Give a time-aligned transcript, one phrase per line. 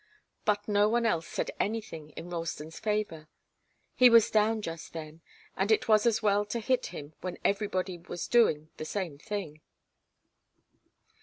[0.45, 3.27] But no one else said anything in Ralston's favour.
[3.93, 5.21] He was down just then,
[5.55, 9.61] and it was as well to hit him when everybody was doing the same thing.